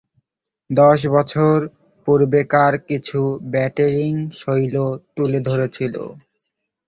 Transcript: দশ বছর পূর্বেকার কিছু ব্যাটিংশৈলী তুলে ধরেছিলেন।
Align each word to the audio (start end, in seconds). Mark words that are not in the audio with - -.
দশ 0.69 0.99
বছর 1.15 1.55
পূর্বেকার 2.07 2.73
কিছু 2.87 3.19
ব্যাটিংশৈলী 3.51 4.69
তুলে 5.15 5.39
ধরেছিলেন। 5.47 6.07